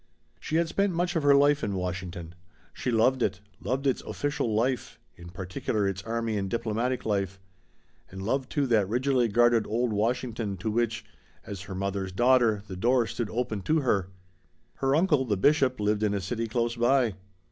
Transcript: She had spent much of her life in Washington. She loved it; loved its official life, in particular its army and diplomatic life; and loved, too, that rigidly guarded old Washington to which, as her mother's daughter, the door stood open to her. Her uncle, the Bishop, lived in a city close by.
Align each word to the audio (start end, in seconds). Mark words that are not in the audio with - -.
She 0.39 0.55
had 0.55 0.67
spent 0.67 0.95
much 0.95 1.15
of 1.15 1.21
her 1.21 1.35
life 1.35 1.63
in 1.63 1.75
Washington. 1.75 2.33
She 2.73 2.89
loved 2.89 3.21
it; 3.21 3.39
loved 3.61 3.85
its 3.85 4.01
official 4.01 4.51
life, 4.51 4.97
in 5.15 5.29
particular 5.29 5.87
its 5.87 6.01
army 6.01 6.37
and 6.37 6.49
diplomatic 6.49 7.05
life; 7.05 7.39
and 8.09 8.19
loved, 8.23 8.49
too, 8.51 8.65
that 8.65 8.89
rigidly 8.89 9.27
guarded 9.27 9.67
old 9.67 9.93
Washington 9.93 10.57
to 10.57 10.71
which, 10.71 11.05
as 11.45 11.61
her 11.61 11.75
mother's 11.75 12.11
daughter, 12.11 12.63
the 12.65 12.75
door 12.75 13.05
stood 13.05 13.29
open 13.29 13.61
to 13.61 13.81
her. 13.81 14.07
Her 14.77 14.95
uncle, 14.95 15.23
the 15.23 15.37
Bishop, 15.37 15.79
lived 15.79 16.01
in 16.01 16.15
a 16.15 16.19
city 16.19 16.47
close 16.47 16.75
by. 16.75 17.13